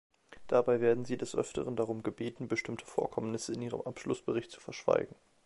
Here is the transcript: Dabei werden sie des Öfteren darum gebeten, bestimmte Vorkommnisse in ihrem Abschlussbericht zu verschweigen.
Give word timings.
Dabei 0.47 0.81
werden 0.81 1.05
sie 1.05 1.15
des 1.15 1.35
Öfteren 1.35 1.75
darum 1.75 2.01
gebeten, 2.01 2.47
bestimmte 2.47 2.87
Vorkommnisse 2.87 3.53
in 3.53 3.61
ihrem 3.61 3.81
Abschlussbericht 3.81 4.49
zu 4.49 4.59
verschweigen. 4.59 5.15